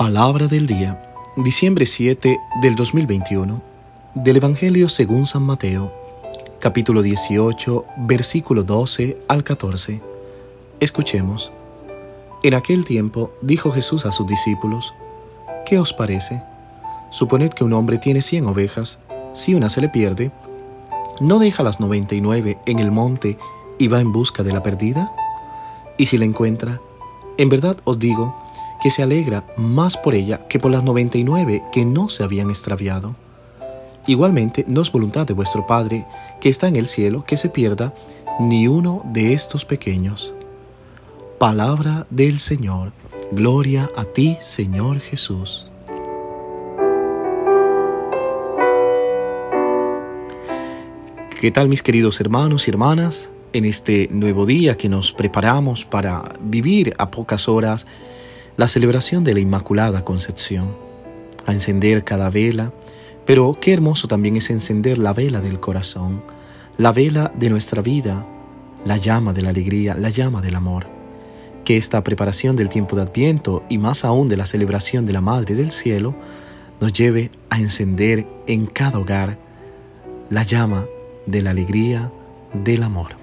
Palabra 0.00 0.46
del 0.46 0.66
día, 0.66 0.98
diciembre 1.36 1.84
7 1.84 2.40
del 2.62 2.74
2021, 2.74 3.60
del 4.14 4.36
Evangelio 4.38 4.88
según 4.88 5.26
San 5.26 5.42
Mateo, 5.42 5.92
capítulo 6.58 7.02
18, 7.02 7.84
versículo 7.98 8.62
12 8.62 9.18
al 9.28 9.44
14. 9.44 10.00
Escuchemos. 10.80 11.52
En 12.42 12.54
aquel 12.54 12.86
tiempo 12.86 13.34
dijo 13.42 13.70
Jesús 13.72 14.06
a 14.06 14.12
sus 14.12 14.26
discípulos, 14.26 14.94
¿qué 15.66 15.78
os 15.78 15.92
parece? 15.92 16.42
Suponed 17.10 17.50
que 17.50 17.64
un 17.64 17.74
hombre 17.74 17.98
tiene 17.98 18.22
cien 18.22 18.46
ovejas, 18.46 19.00
si 19.34 19.54
una 19.54 19.68
se 19.68 19.82
le 19.82 19.90
pierde, 19.90 20.30
¿no 21.20 21.38
deja 21.38 21.62
las 21.62 21.78
noventa 21.78 22.14
y 22.14 22.22
nueve 22.22 22.56
en 22.64 22.78
el 22.78 22.90
monte 22.90 23.36
y 23.78 23.88
va 23.88 24.00
en 24.00 24.12
busca 24.12 24.42
de 24.42 24.54
la 24.54 24.62
perdida? 24.62 25.12
Y 25.98 26.06
si 26.06 26.16
la 26.16 26.24
encuentra, 26.24 26.80
en 27.36 27.50
verdad 27.50 27.76
os 27.84 27.98
digo 27.98 28.34
que 28.82 28.90
se 28.90 29.02
alegra 29.02 29.44
más 29.56 29.96
por 29.96 30.14
ella 30.14 30.46
que 30.48 30.58
por 30.58 30.70
las 30.70 30.82
99 30.82 31.62
que 31.72 31.84
no 31.84 32.08
se 32.08 32.24
habían 32.24 32.50
extraviado. 32.50 33.14
Igualmente, 34.06 34.64
no 34.66 34.80
es 34.80 34.90
voluntad 34.90 35.26
de 35.26 35.34
vuestro 35.34 35.66
Padre, 35.66 36.06
que 36.40 36.48
está 36.48 36.68
en 36.68 36.76
el 36.76 36.88
cielo, 36.88 37.24
que 37.24 37.36
se 37.36 37.50
pierda 37.50 37.94
ni 38.40 38.66
uno 38.66 39.02
de 39.04 39.34
estos 39.34 39.64
pequeños. 39.64 40.34
Palabra 41.38 42.06
del 42.10 42.38
Señor. 42.38 42.92
Gloria 43.32 43.90
a 43.96 44.04
ti, 44.04 44.38
Señor 44.40 45.00
Jesús. 45.00 45.70
¿Qué 51.40 51.50
tal 51.50 51.68
mis 51.68 51.82
queridos 51.82 52.20
hermanos 52.20 52.66
y 52.66 52.70
hermanas? 52.70 53.30
En 53.52 53.64
este 53.64 54.08
nuevo 54.10 54.46
día 54.46 54.76
que 54.76 54.88
nos 54.88 55.12
preparamos 55.12 55.84
para 55.84 56.34
vivir 56.40 56.92
a 56.98 57.10
pocas 57.10 57.48
horas 57.48 57.86
la 58.56 58.68
celebración 58.68 59.24
de 59.24 59.34
la 59.34 59.40
Inmaculada 59.40 60.04
Concepción, 60.04 60.76
a 61.46 61.52
encender 61.52 62.04
cada 62.04 62.30
vela, 62.30 62.72
pero 63.26 63.56
qué 63.60 63.72
hermoso 63.72 64.08
también 64.08 64.36
es 64.36 64.50
encender 64.50 64.98
la 64.98 65.12
vela 65.12 65.40
del 65.40 65.60
corazón, 65.60 66.22
la 66.76 66.92
vela 66.92 67.32
de 67.36 67.50
nuestra 67.50 67.82
vida, 67.82 68.26
la 68.84 68.96
llama 68.96 69.32
de 69.32 69.42
la 69.42 69.50
alegría, 69.50 69.94
la 69.94 70.10
llama 70.10 70.40
del 70.40 70.54
amor. 70.54 70.86
Que 71.64 71.76
esta 71.76 72.02
preparación 72.02 72.56
del 72.56 72.68
tiempo 72.68 72.96
de 72.96 73.02
Adviento 73.02 73.62
y 73.68 73.78
más 73.78 74.04
aún 74.04 74.28
de 74.28 74.36
la 74.36 74.46
celebración 74.46 75.06
de 75.06 75.12
la 75.12 75.20
Madre 75.20 75.54
del 75.54 75.72
Cielo 75.72 76.14
nos 76.80 76.92
lleve 76.92 77.30
a 77.50 77.58
encender 77.58 78.26
en 78.46 78.66
cada 78.66 78.98
hogar 78.98 79.38
la 80.30 80.42
llama 80.42 80.86
de 81.26 81.42
la 81.42 81.50
alegría, 81.50 82.10
del 82.52 82.82
amor. 82.82 83.19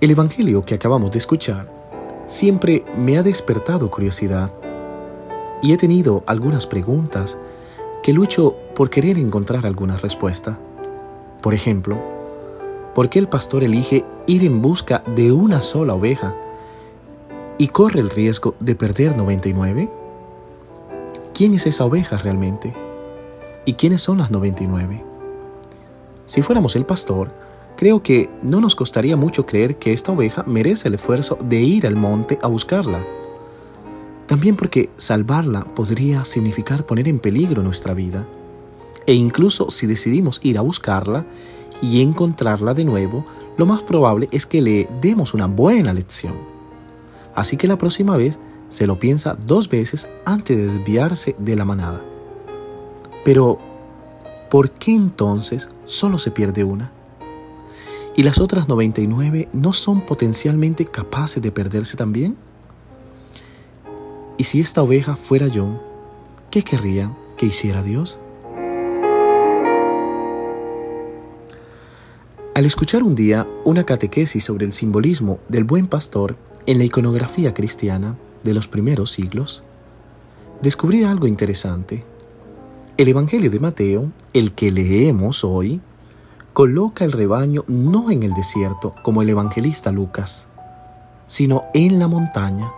El 0.00 0.10
Evangelio 0.10 0.64
que 0.64 0.74
acabamos 0.74 1.10
de 1.10 1.18
escuchar 1.18 1.66
siempre 2.26 2.86
me 2.96 3.18
ha 3.18 3.22
despertado 3.22 3.90
curiosidad 3.90 4.50
y 5.60 5.74
he 5.74 5.76
tenido 5.76 6.24
algunas 6.26 6.66
preguntas 6.66 7.36
que 8.02 8.14
lucho 8.14 8.56
por 8.74 8.88
querer 8.88 9.18
encontrar 9.18 9.66
alguna 9.66 9.98
respuesta. 9.98 10.58
Por 11.42 11.52
ejemplo, 11.52 11.98
¿por 12.94 13.10
qué 13.10 13.18
el 13.18 13.28
pastor 13.28 13.62
elige 13.62 14.06
ir 14.26 14.42
en 14.42 14.62
busca 14.62 15.04
de 15.16 15.32
una 15.32 15.60
sola 15.60 15.92
oveja 15.92 16.34
y 17.58 17.68
corre 17.68 18.00
el 18.00 18.08
riesgo 18.08 18.54
de 18.58 18.74
perder 18.74 19.18
99? 19.18 19.90
¿Quién 21.34 21.52
es 21.52 21.66
esa 21.66 21.84
oveja 21.84 22.16
realmente? 22.16 22.74
¿Y 23.66 23.74
quiénes 23.74 24.00
son 24.00 24.16
las 24.16 24.30
99? 24.30 25.04
Si 26.24 26.40
fuéramos 26.40 26.74
el 26.74 26.86
pastor, 26.86 27.49
Creo 27.76 28.02
que 28.02 28.28
no 28.42 28.60
nos 28.60 28.74
costaría 28.74 29.16
mucho 29.16 29.46
creer 29.46 29.76
que 29.78 29.92
esta 29.92 30.12
oveja 30.12 30.42
merece 30.46 30.88
el 30.88 30.94
esfuerzo 30.94 31.38
de 31.42 31.60
ir 31.60 31.86
al 31.86 31.96
monte 31.96 32.38
a 32.42 32.46
buscarla. 32.46 33.04
También 34.26 34.54
porque 34.54 34.90
salvarla 34.96 35.64
podría 35.74 36.24
significar 36.24 36.86
poner 36.86 37.08
en 37.08 37.18
peligro 37.18 37.62
nuestra 37.62 37.94
vida. 37.94 38.26
E 39.06 39.14
incluso 39.14 39.70
si 39.70 39.86
decidimos 39.86 40.40
ir 40.42 40.58
a 40.58 40.60
buscarla 40.60 41.26
y 41.82 42.02
encontrarla 42.02 42.74
de 42.74 42.84
nuevo, 42.84 43.24
lo 43.56 43.66
más 43.66 43.82
probable 43.82 44.28
es 44.30 44.46
que 44.46 44.62
le 44.62 44.88
demos 45.00 45.34
una 45.34 45.46
buena 45.46 45.92
lección. 45.92 46.34
Así 47.34 47.56
que 47.56 47.66
la 47.66 47.78
próxima 47.78 48.16
vez 48.16 48.38
se 48.68 48.86
lo 48.86 48.98
piensa 48.98 49.34
dos 49.34 49.68
veces 49.68 50.08
antes 50.24 50.56
de 50.56 50.66
desviarse 50.66 51.34
de 51.38 51.56
la 51.56 51.64
manada. 51.64 52.00
Pero, 53.24 53.58
¿por 54.50 54.70
qué 54.70 54.94
entonces 54.94 55.68
solo 55.84 56.18
se 56.18 56.30
pierde 56.30 56.64
una? 56.64 56.92
¿Y 58.16 58.22
las 58.24 58.38
otras 58.38 58.68
99 58.68 59.48
no 59.52 59.72
son 59.72 60.04
potencialmente 60.04 60.84
capaces 60.84 61.42
de 61.42 61.52
perderse 61.52 61.96
también? 61.96 62.36
¿Y 64.36 64.44
si 64.44 64.60
esta 64.60 64.82
oveja 64.82 65.16
fuera 65.16 65.46
yo, 65.46 65.80
qué 66.50 66.62
querría 66.62 67.16
que 67.36 67.46
hiciera 67.46 67.82
Dios? 67.82 68.18
Al 72.54 72.66
escuchar 72.66 73.02
un 73.04 73.14
día 73.14 73.46
una 73.64 73.84
catequesis 73.84 74.42
sobre 74.42 74.66
el 74.66 74.72
simbolismo 74.72 75.38
del 75.48 75.64
buen 75.64 75.86
pastor 75.86 76.36
en 76.66 76.78
la 76.78 76.84
iconografía 76.84 77.54
cristiana 77.54 78.18
de 78.42 78.54
los 78.54 78.66
primeros 78.66 79.12
siglos, 79.12 79.62
descubrí 80.60 81.04
algo 81.04 81.26
interesante. 81.26 82.04
El 82.96 83.08
Evangelio 83.08 83.50
de 83.50 83.60
Mateo, 83.60 84.10
el 84.34 84.52
que 84.52 84.70
leemos 84.72 85.44
hoy, 85.44 85.80
coloca 86.52 87.04
el 87.04 87.12
rebaño 87.12 87.64
no 87.68 88.10
en 88.10 88.22
el 88.22 88.34
desierto 88.34 88.94
como 89.02 89.22
el 89.22 89.28
evangelista 89.28 89.92
Lucas, 89.92 90.48
sino 91.26 91.64
en 91.74 91.98
la 91.98 92.08
montaña. 92.08 92.70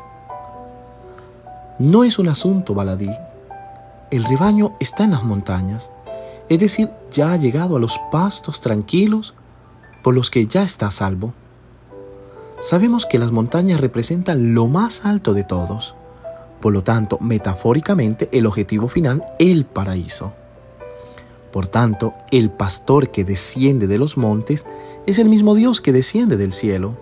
No 1.79 2.05
es 2.05 2.19
un 2.19 2.29
asunto 2.29 2.75
baladí. 2.75 3.11
El 4.11 4.25
rebaño 4.25 4.73
está 4.79 5.05
en 5.05 5.13
las 5.13 5.25
montañas, 5.25 5.91
es 6.49 6.59
decir, 6.59 6.91
ya 7.11 7.33
ha 7.33 7.37
llegado 7.37 7.77
a 7.77 7.81
los 7.81 7.99
pastos 8.11 8.61
tranquilos 8.61 9.35
por 10.03 10.15
los 10.15 10.31
que 10.31 10.47
ya 10.47 10.63
está 10.63 10.89
a 10.89 10.91
salvo. 10.91 11.33
Sabemos 12.61 13.07
que 13.07 13.19
las 13.19 13.33
montañas 13.33 13.81
representan 13.81 14.55
lo 14.55 14.67
más 14.67 15.07
alto 15.07 15.33
de 15.33 15.45
todos, 15.45 15.97
por 16.61 16.73
lo 16.73 16.85
tanto, 16.85 17.19
metafóricamente, 17.21 18.29
el 18.33 18.47
objetivo 18.47 18.87
final, 18.87 19.25
el 19.39 19.65
paraíso. 19.65 20.35
Por 21.53 21.67
tanto, 21.67 22.15
el 22.31 22.51
pastor 22.51 23.11
que 23.11 23.25
desciende 23.25 23.87
de 23.87 23.99
los 23.99 24.17
montes 24.17 24.65
es 25.07 25.19
el 25.19 25.29
mismo 25.29 25.55
Dios 25.55 25.83
que 25.83 25.93
desciende 25.93 26.39
del 26.39 26.55
cielo. 26.55 26.97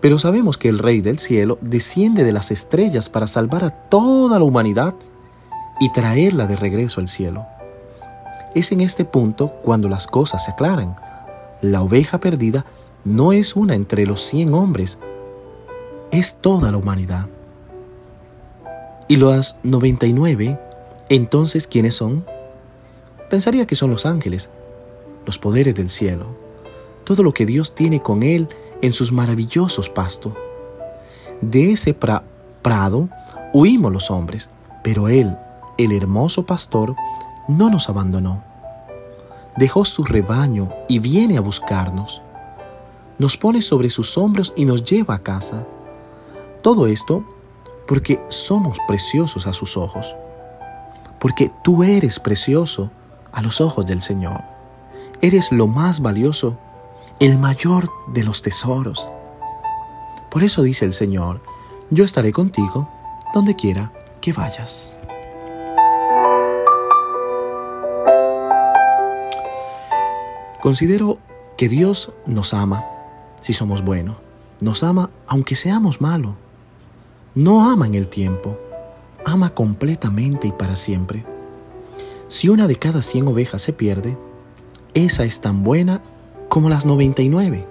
Pero 0.00 0.18
sabemos 0.18 0.56
que 0.56 0.68
el 0.68 0.78
Rey 0.78 1.02
del 1.02 1.18
cielo 1.18 1.58
desciende 1.60 2.24
de 2.24 2.32
las 2.32 2.50
estrellas 2.50 3.10
para 3.10 3.26
salvar 3.26 3.62
a 3.62 3.70
toda 3.70 4.38
la 4.38 4.44
humanidad 4.44 4.94
y 5.78 5.92
traerla 5.92 6.46
de 6.46 6.56
regreso 6.56 7.00
al 7.00 7.08
cielo. 7.08 7.46
Es 8.54 8.72
en 8.72 8.80
este 8.80 9.04
punto 9.04 9.52
cuando 9.62 9.88
las 9.88 10.06
cosas 10.06 10.44
se 10.44 10.52
aclaran. 10.52 10.96
La 11.60 11.82
oveja 11.82 12.18
perdida 12.18 12.64
no 13.04 13.32
es 13.32 13.54
una 13.54 13.74
entre 13.74 14.06
los 14.06 14.20
cien 14.20 14.54
hombres, 14.54 14.98
es 16.10 16.36
toda 16.36 16.70
la 16.70 16.78
humanidad. 16.78 17.28
¿Y 19.08 19.16
las 19.16 19.58
99, 19.62 20.58
entonces 21.08 21.66
quiénes 21.66 21.94
son? 21.94 22.24
Pensaría 23.32 23.66
que 23.66 23.76
son 23.76 23.90
los 23.90 24.04
ángeles, 24.04 24.50
los 25.24 25.38
poderes 25.38 25.74
del 25.74 25.88
cielo, 25.88 26.26
todo 27.02 27.22
lo 27.22 27.32
que 27.32 27.46
Dios 27.46 27.74
tiene 27.74 27.98
con 27.98 28.22
Él 28.22 28.46
en 28.82 28.92
sus 28.92 29.10
maravillosos 29.10 29.88
pastos. 29.88 30.34
De 31.40 31.72
ese 31.72 31.94
prado 31.94 33.08
huimos 33.54 33.90
los 33.90 34.10
hombres, 34.10 34.50
pero 34.84 35.08
Él, 35.08 35.34
el 35.78 35.92
hermoso 35.92 36.44
pastor, 36.44 36.94
no 37.48 37.70
nos 37.70 37.88
abandonó. 37.88 38.44
Dejó 39.56 39.86
su 39.86 40.04
rebaño 40.04 40.70
y 40.86 40.98
viene 40.98 41.38
a 41.38 41.40
buscarnos. 41.40 42.20
Nos 43.16 43.38
pone 43.38 43.62
sobre 43.62 43.88
sus 43.88 44.18
hombros 44.18 44.52
y 44.56 44.66
nos 44.66 44.84
lleva 44.84 45.14
a 45.14 45.22
casa. 45.22 45.66
Todo 46.60 46.86
esto 46.86 47.24
porque 47.86 48.22
somos 48.28 48.76
preciosos 48.86 49.46
a 49.46 49.54
sus 49.54 49.78
ojos. 49.78 50.14
Porque 51.18 51.50
tú 51.64 51.82
eres 51.82 52.20
precioso 52.20 52.90
a 53.32 53.42
los 53.42 53.60
ojos 53.60 53.86
del 53.86 54.02
Señor. 54.02 54.42
Eres 55.20 55.52
lo 55.52 55.66
más 55.66 56.00
valioso, 56.00 56.56
el 57.20 57.38
mayor 57.38 57.90
de 58.08 58.24
los 58.24 58.42
tesoros. 58.42 59.08
Por 60.30 60.42
eso 60.42 60.62
dice 60.62 60.84
el 60.84 60.92
Señor, 60.92 61.40
yo 61.90 62.04
estaré 62.04 62.32
contigo 62.32 62.88
donde 63.34 63.54
quiera 63.56 63.92
que 64.20 64.32
vayas. 64.32 64.96
Considero 70.60 71.18
que 71.56 71.68
Dios 71.68 72.12
nos 72.24 72.54
ama 72.54 72.84
si 73.40 73.52
somos 73.52 73.82
buenos. 73.84 74.16
Nos 74.60 74.84
ama 74.84 75.10
aunque 75.26 75.56
seamos 75.56 76.00
malos. 76.00 76.34
No 77.34 77.68
ama 77.68 77.86
en 77.86 77.94
el 77.94 78.08
tiempo, 78.08 78.58
ama 79.24 79.54
completamente 79.54 80.46
y 80.46 80.52
para 80.52 80.76
siempre. 80.76 81.31
Si 82.32 82.48
una 82.48 82.66
de 82.66 82.76
cada 82.76 83.02
100 83.02 83.28
ovejas 83.28 83.60
se 83.60 83.74
pierde, 83.74 84.16
esa 84.94 85.24
es 85.24 85.42
tan 85.42 85.62
buena 85.62 86.00
como 86.48 86.70
las 86.70 86.86
99. 86.86 87.66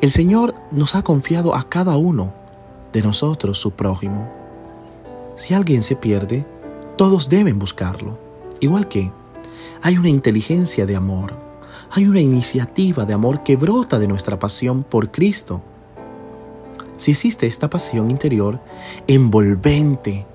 El 0.00 0.10
Señor 0.10 0.56
nos 0.72 0.96
ha 0.96 1.02
confiado 1.02 1.54
a 1.54 1.68
cada 1.68 1.96
uno 1.96 2.34
de 2.92 3.02
nosotros 3.02 3.56
su 3.56 3.70
prójimo. 3.70 4.28
Si 5.36 5.54
alguien 5.54 5.84
se 5.84 5.94
pierde, 5.94 6.44
todos 6.96 7.28
deben 7.28 7.60
buscarlo. 7.60 8.18
Igual 8.58 8.88
que 8.88 9.12
hay 9.80 9.96
una 9.96 10.08
inteligencia 10.08 10.84
de 10.84 10.96
amor, 10.96 11.34
hay 11.92 12.08
una 12.08 12.20
iniciativa 12.20 13.04
de 13.04 13.14
amor 13.14 13.42
que 13.42 13.54
brota 13.54 14.00
de 14.00 14.08
nuestra 14.08 14.40
pasión 14.40 14.82
por 14.82 15.12
Cristo. 15.12 15.62
Si 16.96 17.12
existe 17.12 17.46
esta 17.46 17.70
pasión 17.70 18.10
interior 18.10 18.60
envolvente, 19.06 20.26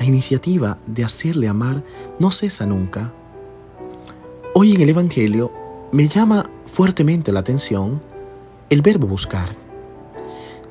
la 0.00 0.06
iniciativa 0.06 0.78
de 0.86 1.04
hacerle 1.04 1.46
amar 1.46 1.84
no 2.18 2.30
cesa 2.30 2.64
nunca. 2.64 3.12
Hoy 4.54 4.74
en 4.74 4.80
el 4.80 4.88
Evangelio 4.88 5.52
me 5.92 6.08
llama 6.08 6.48
fuertemente 6.64 7.32
la 7.32 7.40
atención 7.40 8.00
el 8.70 8.80
verbo 8.80 9.06
buscar. 9.06 9.54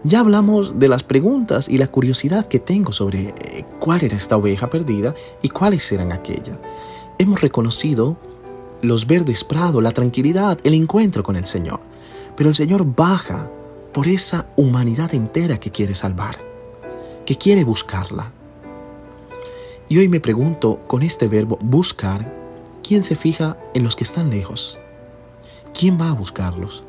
Ya 0.04 0.22
hablamos 0.22 0.80
de 0.80 0.88
las 0.88 1.04
preguntas 1.04 1.70
y 1.70 1.78
la 1.78 1.90
curiosidad 1.90 2.48
que 2.48 2.58
tengo 2.58 2.92
sobre 2.92 3.36
eh, 3.38 3.66
cuál 3.80 4.04
era 4.04 4.18
esta 4.18 4.36
oveja 4.36 4.72
perdida 4.72 5.14
y 5.44 5.50
cuáles 5.50 5.92
eran 5.92 6.12
aquellas. 6.12 6.58
Hemos 7.20 7.42
reconocido 7.42 8.18
los 8.82 9.06
verdes 9.06 9.44
prados, 9.44 9.84
la 9.84 9.92
tranquilidad, 9.92 10.58
el 10.64 10.74
encuentro 10.74 11.22
con 11.22 11.36
el 11.36 11.46
Señor. 11.46 11.82
Pero 12.36 12.50
el 12.50 12.56
Señor 12.56 12.84
baja 12.96 13.48
por 13.94 14.08
esa 14.08 14.48
humanidad 14.56 15.14
entera 15.14 15.60
que 15.60 15.70
quiere 15.70 15.94
salvar, 15.94 16.40
que 17.28 17.36
quiere 17.36 17.64
buscarla. 17.64 18.39
Y 19.92 19.98
hoy 19.98 20.08
me 20.08 20.20
pregunto 20.20 20.82
con 20.86 21.02
este 21.02 21.28
verbo 21.28 21.58
buscar, 21.64 22.32
¿quién 22.84 23.02
se 23.02 23.16
fija 23.16 23.58
en 23.74 23.84
los 23.84 23.96
que 23.96 24.04
están 24.04 24.30
lejos? 24.30 24.78
¿Quién 25.74 26.00
va 26.00 26.10
a 26.10 26.14
buscarlos? 26.14 26.84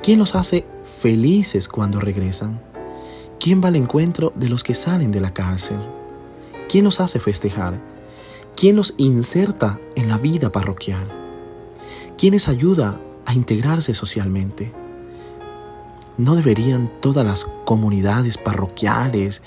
¿Quién 0.00 0.20
los 0.20 0.36
hace 0.36 0.64
felices 0.84 1.66
cuando 1.66 1.98
regresan? 1.98 2.60
¿Quién 3.40 3.60
va 3.60 3.68
al 3.68 3.76
encuentro 3.76 4.32
de 4.36 4.48
los 4.48 4.62
que 4.62 4.74
salen 4.74 5.10
de 5.10 5.20
la 5.20 5.34
cárcel? 5.34 5.78
¿Quién 6.68 6.84
los 6.84 7.00
hace 7.00 7.18
festejar? 7.18 7.80
¿Quién 8.54 8.76
los 8.76 8.94
inserta 8.98 9.80
en 9.96 10.08
la 10.08 10.16
vida 10.16 10.52
parroquial? 10.52 11.10
¿Quién 12.16 12.34
les 12.34 12.46
ayuda 12.46 13.00
a 13.26 13.34
integrarse 13.34 13.94
socialmente? 13.94 14.72
¿No 16.18 16.36
deberían 16.36 16.88
todas 17.00 17.26
las 17.26 17.46
comunidades 17.64 18.38
parroquiales, 18.38 19.42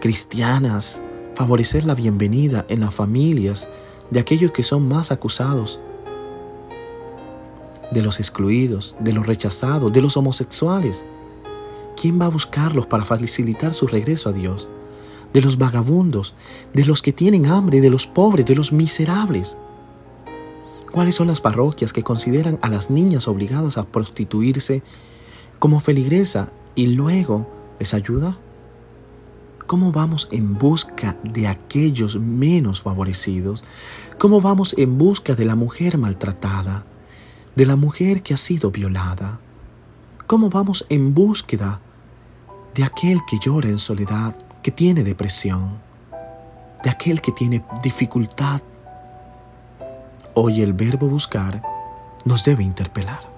cristianas, 0.00 1.02
favorecer 1.34 1.84
la 1.84 1.94
bienvenida 1.94 2.64
en 2.68 2.80
las 2.80 2.94
familias 2.94 3.68
de 4.10 4.20
aquellos 4.20 4.52
que 4.52 4.62
son 4.62 4.88
más 4.88 5.10
acusados 5.10 5.80
de 7.90 8.02
los 8.02 8.18
excluidos, 8.18 8.96
de 9.00 9.12
los 9.12 9.26
rechazados, 9.26 9.92
de 9.92 10.02
los 10.02 10.16
homosexuales. 10.16 11.04
¿Quién 12.00 12.20
va 12.20 12.26
a 12.26 12.30
buscarlos 12.30 12.86
para 12.86 13.04
facilitar 13.04 13.72
su 13.72 13.86
regreso 13.86 14.28
a 14.28 14.32
Dios? 14.32 14.68
De 15.32 15.40
los 15.40 15.58
vagabundos, 15.58 16.34
de 16.72 16.84
los 16.84 17.02
que 17.02 17.12
tienen 17.12 17.46
hambre, 17.46 17.80
de 17.80 17.90
los 17.90 18.06
pobres, 18.06 18.46
de 18.46 18.56
los 18.56 18.72
miserables. 18.72 19.56
¿Cuáles 20.92 21.16
son 21.16 21.26
las 21.26 21.40
parroquias 21.40 21.92
que 21.92 22.04
consideran 22.04 22.58
a 22.62 22.68
las 22.68 22.90
niñas 22.90 23.26
obligadas 23.26 23.78
a 23.78 23.84
prostituirse 23.84 24.82
como 25.58 25.80
feligresa 25.80 26.52
y 26.74 26.88
luego 26.88 27.48
les 27.80 27.94
ayuda? 27.94 28.38
¿Cómo 29.66 29.92
vamos 29.92 30.28
en 30.30 30.58
busca 30.58 31.16
de 31.24 31.48
aquellos 31.48 32.16
menos 32.18 32.82
favorecidos? 32.82 33.64
¿Cómo 34.18 34.40
vamos 34.40 34.74
en 34.78 34.98
busca 34.98 35.34
de 35.34 35.44
la 35.44 35.56
mujer 35.56 35.98
maltratada? 35.98 36.84
de 37.54 37.66
la 37.66 37.76
mujer 37.76 38.22
que 38.22 38.34
ha 38.34 38.36
sido 38.36 38.70
violada? 38.70 39.38
¿Cómo 40.26 40.50
vamos 40.50 40.86
en 40.88 41.14
búsqueda 41.14 41.80
de 42.74 42.84
aquel 42.84 43.20
que 43.28 43.38
llora 43.38 43.68
en 43.68 43.78
soledad, 43.78 44.36
que 44.62 44.70
tiene 44.70 45.04
depresión, 45.04 45.78
de 46.82 46.90
aquel 46.90 47.20
que 47.20 47.32
tiene 47.32 47.64
dificultad? 47.82 48.62
Hoy 50.34 50.62
el 50.62 50.72
verbo 50.72 51.08
buscar 51.08 51.62
nos 52.24 52.44
debe 52.44 52.64
interpelar. 52.64 53.33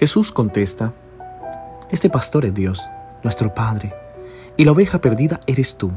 Jesús 0.00 0.32
contesta, 0.32 0.94
este 1.90 2.08
pastor 2.08 2.46
es 2.46 2.54
Dios, 2.54 2.88
nuestro 3.22 3.52
Padre 3.52 3.92
y 4.56 4.64
la 4.64 4.72
oveja 4.72 5.02
perdida 5.02 5.40
eres 5.46 5.76
tú. 5.76 5.90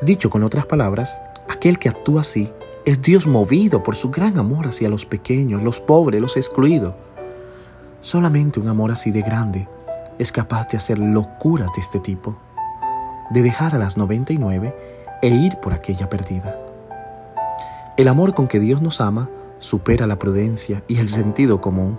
Dicho 0.00 0.30
con 0.30 0.42
otras 0.42 0.64
palabras, 0.64 1.20
aquel 1.46 1.78
que 1.78 1.90
actúa 1.90 2.22
así 2.22 2.50
es 2.86 3.02
Dios 3.02 3.26
movido 3.26 3.82
por 3.82 3.94
su 3.94 4.10
gran 4.10 4.38
amor 4.38 4.68
hacia 4.68 4.88
los 4.88 5.04
pequeños, 5.04 5.62
los 5.62 5.80
pobres, 5.80 6.18
los 6.18 6.38
excluidos. 6.38 6.94
Solamente 8.00 8.58
un 8.58 8.68
amor 8.68 8.90
así 8.90 9.10
de 9.10 9.20
grande 9.20 9.68
es 10.18 10.32
capaz 10.32 10.68
de 10.68 10.78
hacer 10.78 10.98
locuras 10.98 11.68
de 11.74 11.82
este 11.82 12.00
tipo, 12.00 12.38
de 13.28 13.42
dejar 13.42 13.74
a 13.74 13.78
las 13.78 13.98
99 13.98 14.74
e 15.20 15.28
ir 15.28 15.58
por 15.58 15.74
aquella 15.74 16.08
perdida. 16.08 16.58
El 17.98 18.08
amor 18.08 18.32
con 18.32 18.48
que 18.48 18.60
Dios 18.60 18.80
nos 18.80 19.02
ama 19.02 19.28
supera 19.58 20.06
la 20.06 20.18
prudencia 20.18 20.82
y 20.88 21.00
el 21.00 21.10
sentido 21.10 21.60
común. 21.60 21.98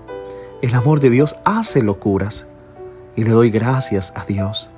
El 0.62 0.76
amor 0.76 1.00
de 1.00 1.10
Dios 1.10 1.36
hace 1.44 1.82
locuras 1.82 2.46
y 3.16 3.24
le 3.24 3.32
doy 3.32 3.50
gracias 3.50 4.14
a 4.16 4.26
Dios 4.26 4.70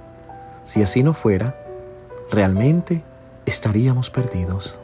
si 0.63 0.81
así 0.81 1.03
no 1.03 1.13
fuera, 1.13 1.57
realmente 2.31 3.03
estaríamos 3.45 4.09
perdidos. 4.09 4.80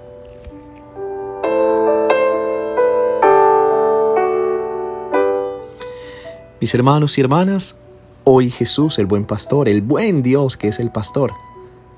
Mis 6.60 6.76
hermanos 6.76 7.18
y 7.18 7.22
hermanas, 7.22 7.78
hoy 8.26 8.50
Jesús, 8.50 9.00
el 9.00 9.06
buen 9.06 9.24
pastor, 9.24 9.70
el 9.70 9.82
buen 9.82 10.22
Dios 10.22 10.58
que 10.58 10.68
es 10.68 10.80
el 10.80 10.92
pastor, 10.92 11.32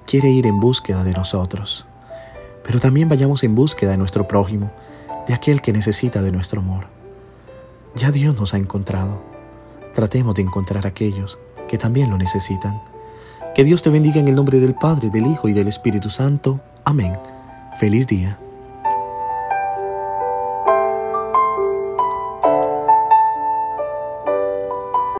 quiere 0.05 0.29
ir 0.29 0.45
en 0.45 0.59
búsqueda 0.59 1.03
de 1.03 1.13
nosotros. 1.13 1.87
Pero 2.63 2.79
también 2.79 3.09
vayamos 3.09 3.43
en 3.43 3.55
búsqueda 3.55 3.91
de 3.91 3.97
nuestro 3.97 4.27
prójimo, 4.27 4.71
de 5.27 5.33
aquel 5.33 5.63
que 5.63 5.73
necesita 5.73 6.21
de 6.21 6.31
nuestro 6.31 6.61
amor. 6.61 7.00
Ya 7.95 8.11
Dios 8.11 8.39
nos 8.39 8.53
ha 8.53 8.57
encontrado. 8.57 9.21
Tratemos 9.93 10.35
de 10.35 10.41
encontrar 10.41 10.85
a 10.85 10.89
aquellos 10.89 11.37
que 11.67 11.77
también 11.77 12.09
lo 12.09 12.17
necesitan. 12.17 12.81
Que 13.53 13.63
Dios 13.63 13.81
te 13.81 13.89
bendiga 13.89 14.19
en 14.19 14.27
el 14.27 14.35
nombre 14.35 14.59
del 14.59 14.75
Padre, 14.75 15.09
del 15.09 15.27
Hijo 15.27 15.49
y 15.49 15.53
del 15.53 15.67
Espíritu 15.67 16.09
Santo. 16.09 16.61
Amén. 16.85 17.17
Feliz 17.77 18.07
día. 18.07 18.40